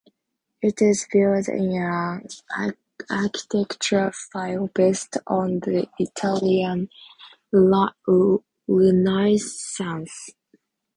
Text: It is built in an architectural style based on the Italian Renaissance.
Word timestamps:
It 0.63 0.81
is 0.81 1.05
built 1.13 1.47
in 1.47 1.73
an 1.77 2.27
architectural 3.11 4.11
style 4.13 4.65
based 4.73 5.19
on 5.27 5.59
the 5.59 5.89
Italian 5.99 6.89
Renaissance. 7.53 10.31